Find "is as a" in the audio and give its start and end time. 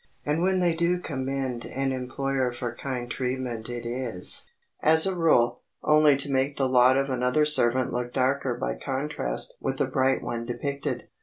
3.85-5.13